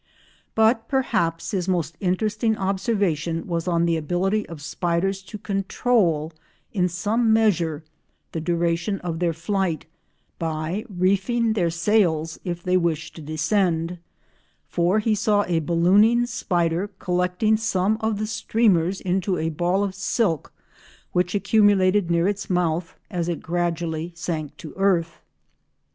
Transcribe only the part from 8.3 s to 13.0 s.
the duration of their flight by reefing their sails if they